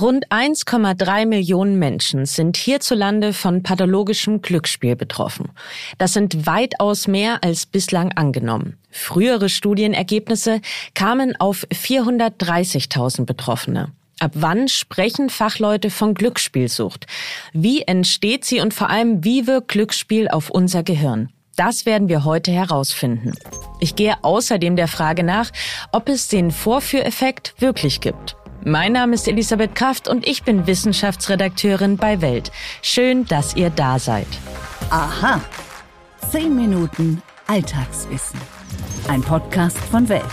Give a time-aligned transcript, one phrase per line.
[0.00, 5.52] Rund 1,3 Millionen Menschen sind hierzulande von pathologischem Glücksspiel betroffen.
[5.96, 8.76] Das sind weitaus mehr als bislang angenommen.
[8.90, 10.60] Frühere Studienergebnisse
[10.94, 13.92] kamen auf 430.000 Betroffene.
[14.18, 17.06] Ab wann sprechen Fachleute von Glücksspielsucht?
[17.52, 21.30] Wie entsteht sie und vor allem, wie wirkt Glücksspiel auf unser Gehirn?
[21.56, 23.32] Das werden wir heute herausfinden.
[23.80, 25.50] Ich gehe außerdem der Frage nach,
[25.92, 28.36] ob es den Vorführeffekt wirklich gibt.
[28.68, 32.50] Mein Name ist Elisabeth Kraft und ich bin Wissenschaftsredakteurin bei Welt.
[32.82, 34.26] Schön, dass ihr da seid.
[34.90, 35.40] Aha.
[36.32, 38.40] Zehn Minuten Alltagswissen.
[39.06, 40.24] Ein Podcast von Welt.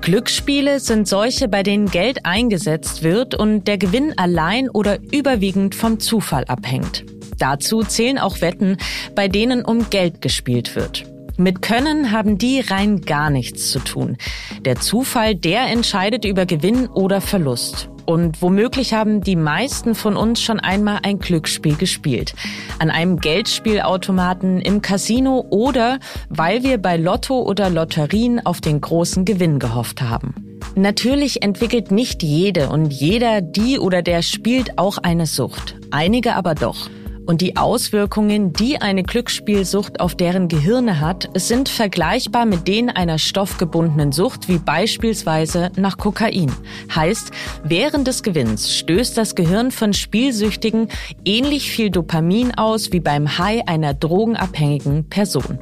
[0.00, 6.00] Glücksspiele sind solche, bei denen Geld eingesetzt wird und der Gewinn allein oder überwiegend vom
[6.00, 7.04] Zufall abhängt.
[7.38, 8.78] Dazu zählen auch Wetten,
[9.14, 11.04] bei denen um Geld gespielt wird.
[11.38, 14.16] Mit Können haben die rein gar nichts zu tun.
[14.64, 17.90] Der Zufall, der entscheidet über Gewinn oder Verlust.
[18.06, 22.34] Und womöglich haben die meisten von uns schon einmal ein Glücksspiel gespielt.
[22.78, 25.98] An einem Geldspielautomaten im Casino oder
[26.30, 30.34] weil wir bei Lotto oder Lotterien auf den großen Gewinn gehofft haben.
[30.74, 35.76] Natürlich entwickelt nicht jede und jeder die oder der spielt auch eine Sucht.
[35.90, 36.88] Einige aber doch.
[37.26, 43.18] Und die Auswirkungen, die eine Glücksspielsucht auf deren Gehirne hat, sind vergleichbar mit denen einer
[43.18, 46.52] stoffgebundenen Sucht, wie beispielsweise nach Kokain.
[46.94, 47.32] Heißt,
[47.64, 50.88] während des Gewinns stößt das Gehirn von Spielsüchtigen
[51.24, 55.58] ähnlich viel Dopamin aus wie beim High einer drogenabhängigen Person.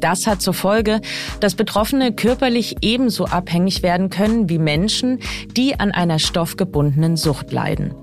[0.00, 1.00] Das hat zur Folge,
[1.40, 5.20] dass Betroffene körperlich ebenso abhängig werden können wie Menschen,
[5.56, 7.94] die an einer stoffgebundenen Sucht leiden.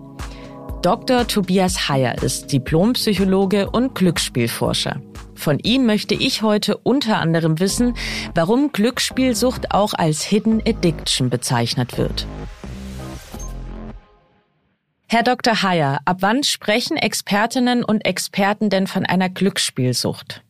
[0.83, 1.25] Dr.
[1.25, 5.01] Tobias Heyer ist Diplompsychologe und Glücksspielforscher.
[5.33, 7.95] Von ihm möchte ich heute unter anderem wissen,
[8.35, 12.27] warum Glücksspielsucht auch als Hidden Addiction bezeichnet wird.
[15.07, 15.63] Herr Dr.
[15.63, 20.42] Heyer, ab wann sprechen Expertinnen und Experten denn von einer Glücksspielsucht?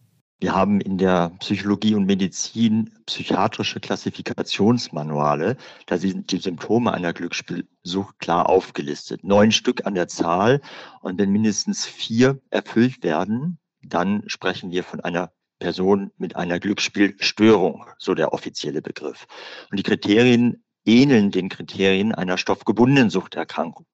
[0.43, 5.55] Wir haben in der Psychologie und Medizin psychiatrische Klassifikationsmanuale.
[5.85, 9.23] Da sind die Symptome einer Glücksspielsucht klar aufgelistet.
[9.23, 10.59] Neun Stück an der Zahl.
[10.99, 17.85] Und wenn mindestens vier erfüllt werden, dann sprechen wir von einer Person mit einer Glücksspielstörung,
[17.97, 19.27] so der offizielle Begriff.
[19.71, 23.85] Und die Kriterien ähneln den Kriterien einer stoffgebundenen Suchterkrankung.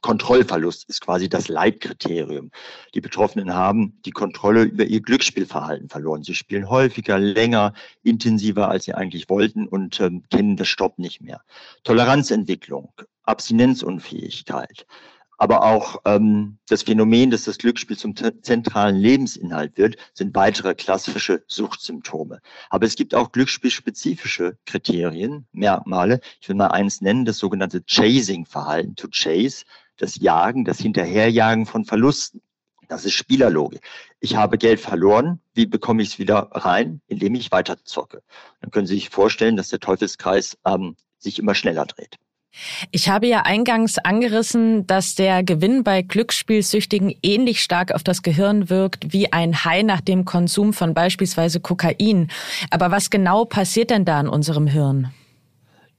[0.00, 2.50] Kontrollverlust ist quasi das Leitkriterium.
[2.94, 6.22] Die Betroffenen haben die Kontrolle über ihr Glücksspielverhalten verloren.
[6.22, 7.72] Sie spielen häufiger, länger,
[8.02, 11.42] intensiver, als sie eigentlich wollten und ähm, kennen das Stopp nicht mehr.
[11.84, 12.92] Toleranzentwicklung,
[13.24, 14.86] Abstinenzunfähigkeit,
[15.38, 21.44] aber auch ähm, das Phänomen, dass das Glücksspiel zum zentralen Lebensinhalt wird, sind weitere klassische
[21.46, 22.40] Suchtsymptome.
[22.70, 26.20] Aber es gibt auch glücksspielspezifische Kriterien, Merkmale.
[26.40, 29.64] Ich will mal eins nennen, das sogenannte Chasing-Verhalten, to chase
[29.98, 32.40] das Jagen, das Hinterherjagen von Verlusten.
[32.88, 33.82] Das ist Spielerlogik.
[34.18, 35.40] Ich habe Geld verloren.
[35.52, 37.02] Wie bekomme ich es wieder rein?
[37.06, 38.22] Indem ich weiter zocke.
[38.60, 42.16] Dann können Sie sich vorstellen, dass der Teufelskreis ähm, sich immer schneller dreht.
[42.90, 48.70] Ich habe ja eingangs angerissen, dass der Gewinn bei Glücksspielsüchtigen ähnlich stark auf das Gehirn
[48.70, 52.30] wirkt wie ein High nach dem Konsum von beispielsweise Kokain.
[52.70, 55.12] Aber was genau passiert denn da in unserem Hirn?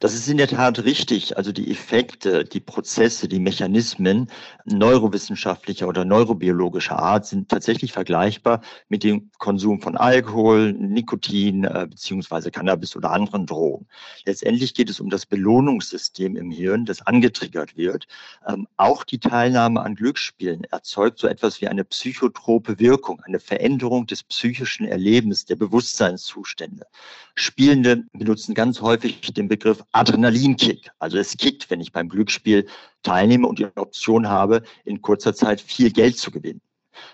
[0.01, 1.35] Das ist in der Tat richtig.
[1.35, 4.27] Also die Effekte, die Prozesse, die Mechanismen
[4.63, 12.49] neurowissenschaftlicher oder neurobiologischer Art sind tatsächlich vergleichbar mit dem Konsum von Alkohol, Nikotin äh, beziehungsweise
[12.49, 13.87] Cannabis oder anderen Drogen.
[14.25, 18.07] Letztendlich geht es um das Belohnungssystem im Hirn, das angetriggert wird.
[18.47, 24.07] Ähm, auch die Teilnahme an Glücksspielen erzeugt so etwas wie eine psychotrope Wirkung, eine Veränderung
[24.07, 26.85] des psychischen Erlebens, der Bewusstseinszustände.
[27.35, 30.91] Spielende benutzen ganz häufig den Begriff Adrenalinkick.
[30.99, 32.67] Also es kickt, wenn ich beim Glücksspiel
[33.03, 36.61] teilnehme und die Option habe, in kurzer Zeit viel Geld zu gewinnen.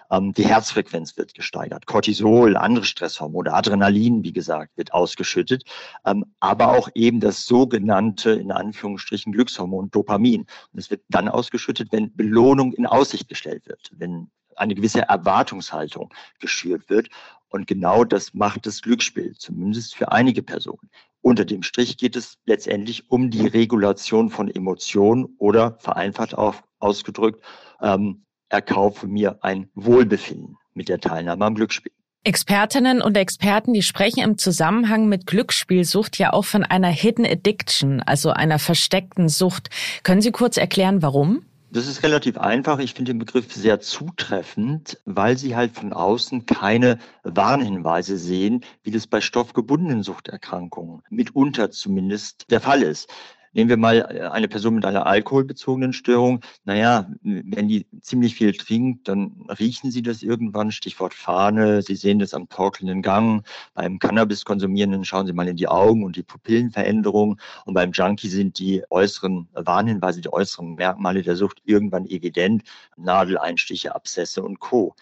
[0.09, 5.63] Ähm, die Herzfrequenz wird gesteigert, Cortisol, andere Stresshormone, Adrenalin, wie gesagt, wird ausgeschüttet,
[6.05, 10.41] ähm, aber auch eben das sogenannte, in Anführungsstrichen, Glückshormon Dopamin.
[10.41, 16.13] Und es wird dann ausgeschüttet, wenn Belohnung in Aussicht gestellt wird, wenn eine gewisse Erwartungshaltung
[16.39, 17.09] geschürt wird.
[17.49, 20.89] Und genau das macht das Glücksspiel, zumindest für einige Personen.
[21.25, 27.43] Unter dem Strich geht es letztendlich um die Regulation von Emotionen oder vereinfacht auch ausgedrückt,
[27.81, 31.91] ähm, erkaufe mir ein Wohlbefinden mit der Teilnahme am Glücksspiel.
[32.23, 38.01] Expertinnen und Experten, die sprechen im Zusammenhang mit Glücksspielsucht ja auch von einer Hidden Addiction,
[38.01, 39.71] also einer versteckten Sucht.
[40.03, 41.43] Können Sie kurz erklären, warum?
[41.75, 42.79] Das ist relativ einfach.
[42.79, 48.91] Ich finde den Begriff sehr zutreffend, weil Sie halt von außen keine Warnhinweise sehen, wie
[48.91, 53.09] das bei stoffgebundenen Suchterkrankungen mitunter zumindest der Fall ist.
[53.55, 56.41] Nehmen wir mal äh, eine Person mit einer alkoholbezogenen Störung.
[56.65, 61.81] Naja, wenn die ziemlich viel trinkt, dann riechen sie das irgendwann, Stichwort Fahne.
[61.81, 63.47] Sie sehen das am torkelnden Gang.
[63.73, 67.39] Beim Cannabis-Konsumierenden schauen Sie mal in die Augen und die Pupillenveränderung.
[67.63, 72.63] Und beim Junkie sind die äußeren Warnhinweise, die äußeren Merkmale der Sucht irgendwann evident.
[72.97, 74.95] Nadeleinstiche, Abszesse und Co.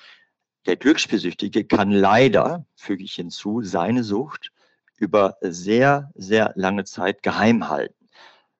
[0.67, 4.51] Der Glücksspielsüchtige kann leider, füge ich hinzu, seine Sucht
[4.97, 8.02] über sehr, sehr lange Zeit geheim halten.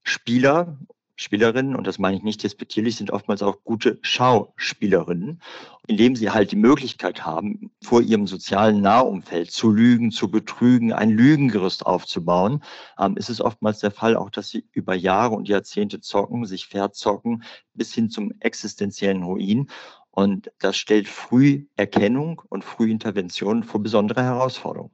[0.04, 0.78] Spieler,
[1.16, 5.42] Spielerinnen, und das meine ich nicht despektierlich, sind oftmals auch gute Schauspielerinnen,
[5.88, 11.12] indem sie halt die Möglichkeit haben, vor ihrem sozialen Nahumfeld zu lügen, zu betrügen, ein
[11.12, 12.64] Lügengerüst aufzubauen,
[13.00, 16.66] ähm, ist es oftmals der Fall auch, dass sie über Jahre und Jahrzehnte zocken, sich
[16.68, 19.70] verzocken, bis hin zum existenziellen Ruin.
[20.10, 24.94] Und das stellt Früherkennung und Frühintervention vor besondere Herausforderungen.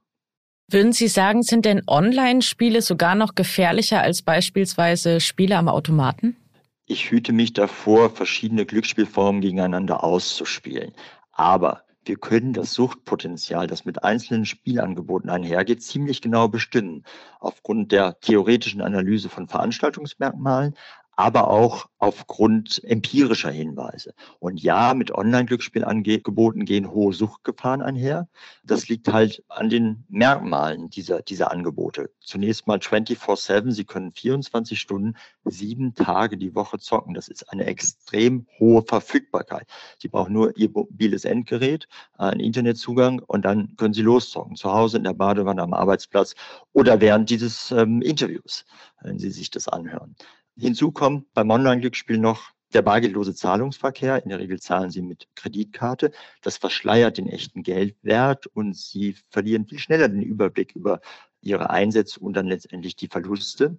[0.72, 6.38] Würden Sie sagen, sind denn Online-Spiele sogar noch gefährlicher als beispielsweise Spiele am Automaten?
[6.86, 10.94] Ich hüte mich davor, verschiedene Glücksspielformen gegeneinander auszuspielen.
[11.32, 17.04] Aber wir können das Suchtpotenzial, das mit einzelnen Spielangeboten einhergeht, ziemlich genau bestimmen.
[17.40, 20.76] Aufgrund der theoretischen Analyse von Veranstaltungsmerkmalen,
[21.20, 24.14] aber auch aufgrund empirischer Hinweise.
[24.40, 28.30] Und ja, mit Online-Glücksspielangeboten gehen hohe Suchtgefahren einher.
[28.64, 32.10] Das liegt halt an den Merkmalen dieser, dieser Angebote.
[32.22, 33.72] Zunächst mal 24-7.
[33.74, 37.16] Sie können 24 Stunden, sieben Tage die Woche zocken.
[37.16, 39.68] Das ist eine extrem hohe Verfügbarkeit.
[39.98, 44.56] Sie brauchen nur Ihr mobiles Endgerät, einen Internetzugang und dann können Sie loszocken.
[44.56, 46.34] Zu Hause, in der Badewanne, am Arbeitsplatz
[46.72, 48.64] oder während dieses ähm, Interviews,
[49.02, 50.16] wenn Sie sich das anhören.
[50.60, 54.22] Hinzu kommt beim Online-Glücksspiel noch der bargeldlose Zahlungsverkehr.
[54.24, 56.12] In der Regel zahlen Sie mit Kreditkarte.
[56.42, 61.00] Das verschleiert den echten Geldwert und Sie verlieren viel schneller den Überblick über
[61.42, 63.78] Ihre Einsätze und dann letztendlich die Verluste.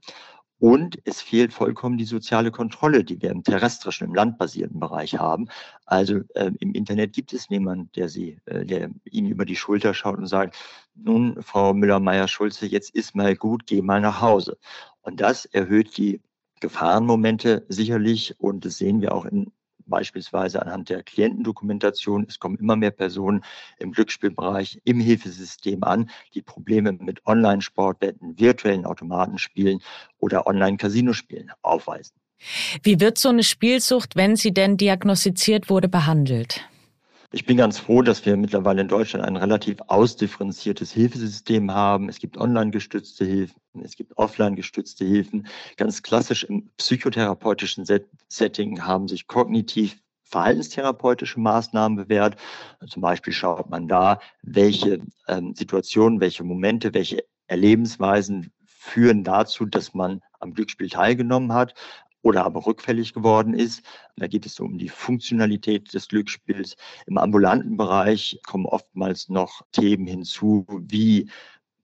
[0.58, 5.48] Und es fehlt vollkommen die soziale Kontrolle, die wir im terrestrischen, im landbasierten Bereich haben.
[5.86, 9.94] Also äh, im Internet gibt es niemanden, der sie, äh, der ihnen über die Schulter
[9.94, 10.56] schaut und sagt,
[10.94, 14.58] nun, Frau Müller-Meyer-Schulze, jetzt ist mal gut, geh mal nach Hause.
[15.00, 16.20] Und das erhöht die
[16.60, 19.52] Gefahrenmomente sicherlich und das sehen wir auch in
[19.90, 22.24] beispielsweise anhand der Klientendokumentation.
[22.28, 23.42] Es kommen immer mehr Personen
[23.78, 29.80] im Glücksspielbereich, im Hilfesystem an, die Probleme mit Online-Sportwetten, virtuellen Automatenspielen
[30.18, 32.14] oder Online-Casinospielen aufweisen.
[32.82, 36.64] Wie wird so eine Spielsucht, wenn sie denn diagnostiziert wurde, behandelt?
[37.32, 42.08] Ich bin ganz froh, dass wir mittlerweile in Deutschland ein relativ ausdifferenziertes Hilfesystem haben.
[42.08, 45.46] Es gibt online gestützte Hilfen, es gibt offline gestützte Hilfen.
[45.76, 47.84] Ganz klassisch im psychotherapeutischen
[48.28, 52.36] Setting haben sich kognitiv verhaltenstherapeutische Maßnahmen bewährt.
[52.88, 54.98] Zum Beispiel schaut man da, welche
[55.28, 61.74] ähm, Situationen, welche Momente, welche Erlebensweisen führen dazu, dass man am Glücksspiel teilgenommen hat
[62.22, 63.82] oder aber rückfällig geworden ist.
[64.16, 66.76] Da geht es um die Funktionalität des Glücksspiels.
[67.06, 71.30] Im ambulanten Bereich kommen oftmals noch Themen hinzu, wie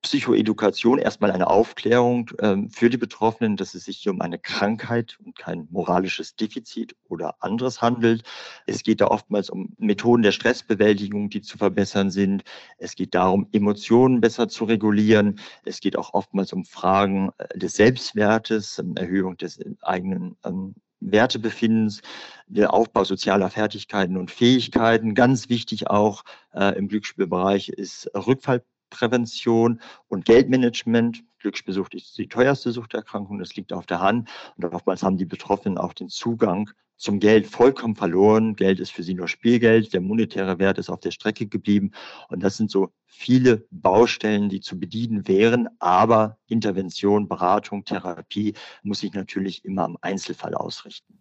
[0.03, 5.19] Psychoedukation erstmal eine Aufklärung ähm, für die Betroffenen, dass es sich hier um eine Krankheit
[5.25, 8.23] und kein moralisches Defizit oder anderes handelt.
[8.67, 12.45] Es geht da oftmals um Methoden der Stressbewältigung, die zu verbessern sind.
[12.79, 15.41] Es geht darum, Emotionen besser zu regulieren.
[15.65, 22.01] Es geht auch oftmals um Fragen äh, des Selbstwertes, ähm, Erhöhung des eigenen ähm, Wertebefindens,
[22.47, 25.15] der Aufbau sozialer Fertigkeiten und Fähigkeiten.
[25.15, 26.23] Ganz wichtig auch
[26.55, 31.25] äh, im Glücksspielbereich ist Rückfall Prävention und Geldmanagement.
[31.39, 34.29] Glücksspielsucht ist die teuerste Suchterkrankung, das liegt auf der Hand.
[34.57, 38.57] Und oftmals haben die Betroffenen auch den Zugang zum Geld vollkommen verloren.
[38.57, 41.93] Geld ist für sie nur Spielgeld, der monetäre Wert ist auf der Strecke geblieben.
[42.29, 45.69] Und das sind so viele Baustellen, die zu bedienen wären.
[45.79, 51.16] Aber Intervention, Beratung, Therapie muss sich natürlich immer am Einzelfall ausrichten.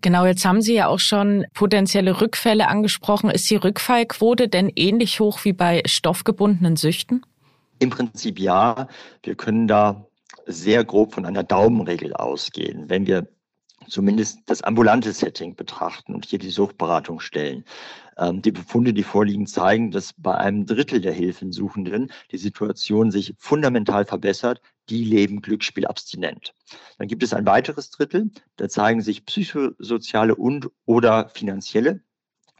[0.00, 3.30] Genau, jetzt haben Sie ja auch schon potenzielle Rückfälle angesprochen.
[3.30, 7.24] Ist die Rückfallquote denn ähnlich hoch wie bei stoffgebundenen Süchten?
[7.78, 8.88] Im Prinzip ja.
[9.22, 10.06] Wir können da
[10.46, 12.88] sehr grob von einer Daumenregel ausgehen.
[12.88, 13.26] Wenn wir
[13.88, 17.64] zumindest das ambulante Setting betrachten und hier die Suchtberatung stellen.
[18.18, 23.34] Ähm, die Befunde, die vorliegen, zeigen, dass bei einem Drittel der Hilfensuchenden die Situation sich
[23.38, 24.60] fundamental verbessert.
[24.88, 26.54] Die leben glücksspielabstinent.
[26.98, 32.00] Dann gibt es ein weiteres Drittel, da zeigen sich psychosoziale und oder finanzielle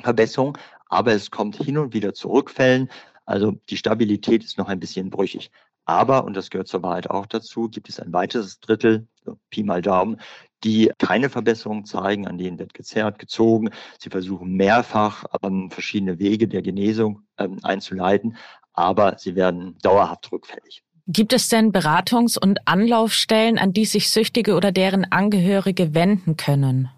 [0.03, 0.59] Verbesserungen,
[0.89, 2.91] aber es kommt hin und wieder zu Rückfällen.
[3.25, 5.51] Also die Stabilität ist noch ein bisschen brüchig.
[5.85, 9.63] Aber, und das gehört zur Wahrheit auch dazu, gibt es ein weiteres Drittel, so Pi
[9.63, 10.19] mal Daumen,
[10.65, 13.71] die keine Verbesserung zeigen, an denen wird gezerrt, gezogen.
[13.99, 18.37] Sie versuchen mehrfach ähm, verschiedene Wege der Genesung ähm, einzuleiten,
[18.73, 20.83] aber sie werden dauerhaft rückfällig.
[21.09, 26.91] Gibt es denn Beratungs- und Anlaufstellen, an die sich Süchtige oder deren Angehörige wenden können?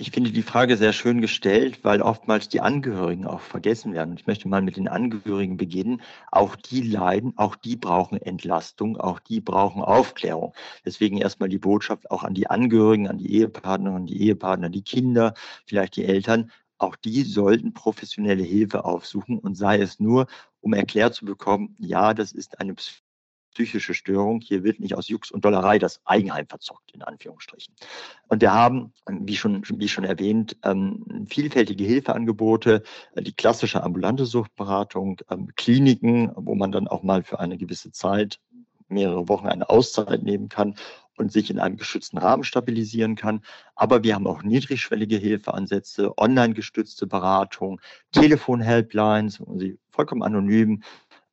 [0.00, 4.16] Ich finde die Frage sehr schön gestellt, weil oftmals die Angehörigen auch vergessen werden.
[4.16, 6.00] Ich möchte mal mit den Angehörigen beginnen.
[6.32, 10.54] Auch die leiden, auch die brauchen Entlastung, auch die brauchen Aufklärung.
[10.86, 15.34] Deswegen erstmal die Botschaft auch an die Angehörigen, an die Ehepartnerinnen, die Ehepartner, die Kinder,
[15.66, 16.50] vielleicht die Eltern.
[16.78, 20.28] Auch die sollten professionelle Hilfe aufsuchen und sei es nur,
[20.62, 22.74] um erklärt zu bekommen, ja, das ist eine
[23.54, 24.40] psychische Störung.
[24.40, 27.74] Hier wird nicht aus Jux und Dollerei das Eigenheim verzockt, in Anführungsstrichen.
[28.28, 32.82] Und wir haben, wie schon, wie schon erwähnt, ähm, vielfältige Hilfeangebote,
[33.14, 37.92] äh, die klassische ambulante Suchtberatung, ähm, Kliniken, wo man dann auch mal für eine gewisse
[37.92, 38.40] Zeit,
[38.88, 40.74] mehrere Wochen eine Auszeit nehmen kann
[41.16, 43.42] und sich in einem geschützten Rahmen stabilisieren kann.
[43.76, 47.80] Aber wir haben auch niedrigschwellige Hilfeansätze, online gestützte Beratung,
[48.12, 50.82] Telefon-Helplines, wo Sie vollkommen anonym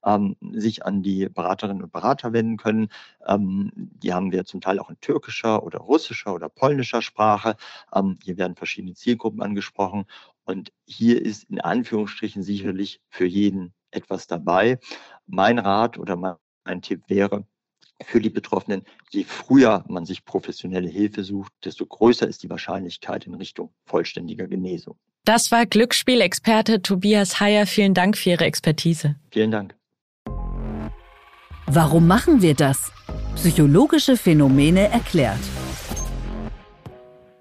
[0.06, 2.90] ähm, sich an die Beraterinnen und Berater wenden können.
[3.26, 7.56] Ähm, die haben wir zum Teil auch in türkischer oder russischer oder polnischer Sprache.
[7.94, 10.06] Ähm, hier werden verschiedene Zielgruppen angesprochen.
[10.46, 14.80] Und hier ist in Anführungsstrichen sicherlich für jeden etwas dabei.
[15.26, 17.46] Mein Rat oder mein Tipp wäre,
[18.06, 23.26] für die Betroffenen, je früher man sich professionelle Hilfe sucht, desto größer ist die Wahrscheinlichkeit
[23.26, 24.98] in Richtung vollständiger Genesung.
[25.26, 27.66] Das war Glücksspielexperte Tobias Heyer.
[27.66, 29.16] Vielen Dank für Ihre Expertise.
[29.32, 29.77] Vielen Dank.
[31.70, 32.94] Warum machen wir das?
[33.36, 35.38] Psychologische Phänomene erklärt.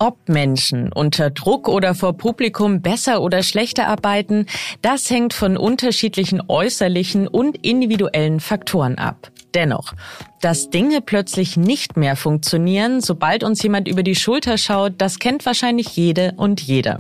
[0.01, 4.47] Ob Menschen unter Druck oder vor Publikum besser oder schlechter arbeiten,
[4.83, 9.31] das hängt von unterschiedlichen äußerlichen und individuellen Faktoren ab.
[9.55, 9.95] Dennoch,
[10.41, 15.47] dass Dinge plötzlich nicht mehr funktionieren, sobald uns jemand über die Schulter schaut, das kennt
[15.47, 16.99] wahrscheinlich jede und jeder.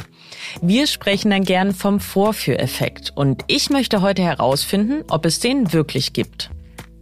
[0.62, 6.12] Wir sprechen dann gern vom Vorführeffekt und ich möchte heute herausfinden, ob es den wirklich
[6.12, 6.50] gibt.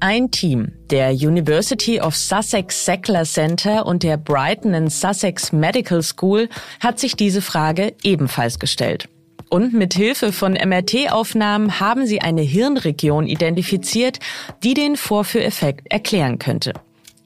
[0.07, 6.51] Ein Team der University of Sussex Sackler Center und der Brighton and Sussex Medical School
[6.81, 9.09] hat sich diese Frage ebenfalls gestellt.
[9.49, 14.19] Und mit Hilfe von MRT-Aufnahmen haben sie eine Hirnregion identifiziert,
[14.63, 16.75] die den Vorführeffekt erklären könnte.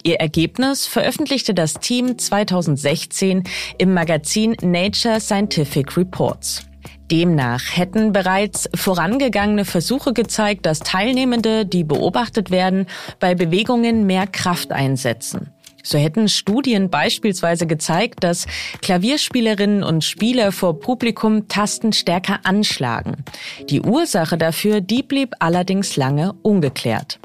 [0.05, 3.43] Ihr Ergebnis veröffentlichte das Team 2016
[3.79, 6.63] im Magazin Nature Scientific Reports.
[7.11, 12.87] Demnach hätten bereits vorangegangene Versuche gezeigt, dass Teilnehmende, die beobachtet werden,
[13.19, 15.51] bei Bewegungen mehr Kraft einsetzen.
[15.83, 18.47] So hätten Studien beispielsweise gezeigt, dass
[18.83, 23.25] Klavierspielerinnen und Spieler vor Publikum Tasten stärker anschlagen.
[23.71, 27.21] Die Ursache dafür, die blieb allerdings lange ungeklärt.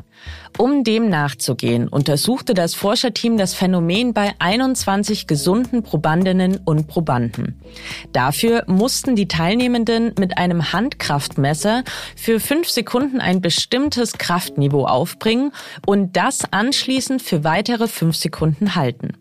[0.57, 7.59] Um dem nachzugehen, untersuchte das Forscherteam das Phänomen bei 21 gesunden Probandinnen und Probanden.
[8.11, 11.83] Dafür mussten die Teilnehmenden mit einem Handkraftmesser
[12.15, 15.51] für fünf Sekunden ein bestimmtes Kraftniveau aufbringen
[15.87, 19.13] und das anschließend für weitere fünf Sekunden halten.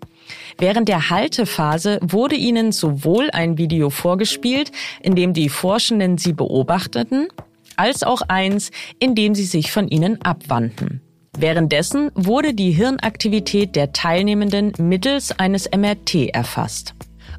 [0.58, 7.28] Während der Haltephase wurde ihnen sowohl ein Video vorgespielt, in dem die Forschenden sie beobachteten,
[7.76, 11.00] als auch eins, in dem sie sich von ihnen abwandten.
[11.36, 16.94] Währenddessen wurde die Hirnaktivität der Teilnehmenden mittels eines MRT erfasst.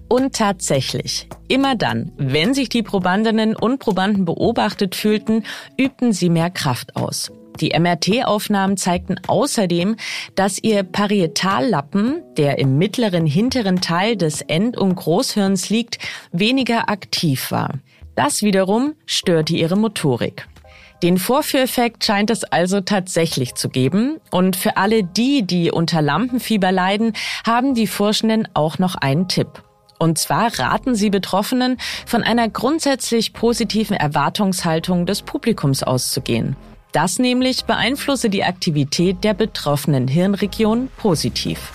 [0.10, 5.44] Und tatsächlich, immer dann, wenn sich die Probandinnen und Probanden beobachtet fühlten,
[5.78, 7.32] übten sie mehr Kraft aus.
[7.60, 9.96] Die MRT-Aufnahmen zeigten außerdem,
[10.36, 16.00] dass ihr Parietallappen, der im mittleren hinteren Teil des End- und Großhirns liegt,
[16.32, 17.76] weniger aktiv war.
[18.16, 20.48] Das wiederum störte ihre Motorik.
[21.04, 24.22] Den Vorführeffekt scheint es also tatsächlich zu geben.
[24.32, 27.14] Und für alle die, die unter Lampenfieber leiden,
[27.46, 29.64] haben die Forschenden auch noch einen Tipp.
[30.00, 36.56] Und zwar raten sie Betroffenen, von einer grundsätzlich positiven Erwartungshaltung des Publikums auszugehen.
[36.94, 41.74] Das nämlich beeinflusse die Aktivität der betroffenen Hirnregion positiv.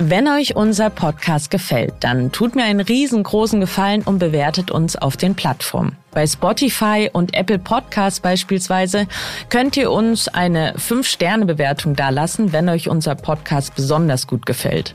[0.00, 5.16] Wenn euch unser Podcast gefällt, dann tut mir einen riesengroßen Gefallen und bewertet uns auf
[5.16, 5.96] den Plattformen.
[6.12, 9.08] Bei Spotify und Apple Podcasts beispielsweise
[9.48, 14.94] könnt ihr uns eine 5-Sterne-Bewertung dalassen, wenn euch unser Podcast besonders gut gefällt.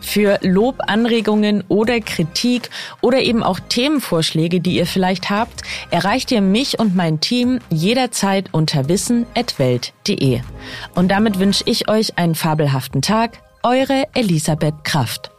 [0.00, 2.70] Für Lob, Anregungen oder Kritik
[3.02, 8.48] oder eben auch Themenvorschläge, die ihr vielleicht habt, erreicht ihr mich und mein Team jederzeit
[8.52, 10.40] unter wissen.welt.de.
[10.94, 15.30] Und damit wünsche ich euch einen fabelhaften Tag eure Elisabeth Kraft.